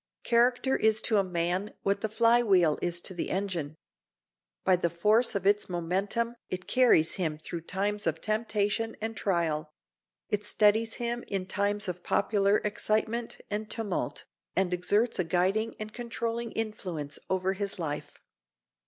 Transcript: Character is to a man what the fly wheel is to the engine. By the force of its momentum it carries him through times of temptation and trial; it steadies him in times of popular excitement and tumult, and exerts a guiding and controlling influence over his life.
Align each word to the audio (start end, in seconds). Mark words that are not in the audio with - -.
Character 0.23 0.75
is 0.75 0.99
to 1.03 1.17
a 1.17 1.23
man 1.23 1.75
what 1.83 2.01
the 2.01 2.09
fly 2.09 2.41
wheel 2.41 2.79
is 2.81 2.99
to 3.01 3.13
the 3.13 3.29
engine. 3.29 3.77
By 4.63 4.75
the 4.75 4.89
force 4.89 5.35
of 5.35 5.45
its 5.45 5.69
momentum 5.69 6.35
it 6.49 6.67
carries 6.67 7.13
him 7.21 7.37
through 7.37 7.61
times 7.61 8.07
of 8.07 8.19
temptation 8.19 8.97
and 8.99 9.15
trial; 9.15 9.69
it 10.27 10.43
steadies 10.43 10.95
him 10.95 11.23
in 11.27 11.45
times 11.45 11.87
of 11.87 12.01
popular 12.01 12.57
excitement 12.63 13.41
and 13.51 13.69
tumult, 13.69 14.25
and 14.55 14.73
exerts 14.73 15.19
a 15.19 15.23
guiding 15.23 15.75
and 15.79 15.93
controlling 15.93 16.51
influence 16.53 17.19
over 17.29 17.53
his 17.53 17.77
life. 17.77 18.19